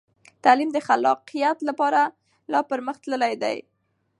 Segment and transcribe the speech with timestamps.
[0.43, 2.01] تعلیم د خلاقیت لپاره
[2.51, 3.57] لا پرمخ تللی دی.